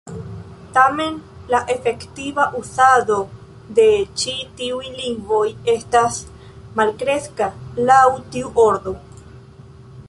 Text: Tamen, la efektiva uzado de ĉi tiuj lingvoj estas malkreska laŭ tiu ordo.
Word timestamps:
Tamen, 0.75 1.17
la 1.55 1.59
efektiva 1.73 2.45
uzado 2.61 3.17
de 3.81 3.85
ĉi 4.23 4.33
tiuj 4.61 4.89
lingvoj 4.95 5.45
estas 5.77 6.19
malkreska 6.81 7.51
laŭ 7.91 8.03
tiu 8.37 8.53
ordo. 8.69 9.01